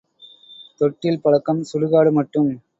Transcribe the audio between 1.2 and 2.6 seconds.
பழக்கம் சுடுகாடு மட்டும்.